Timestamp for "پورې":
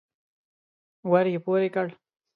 1.45-1.67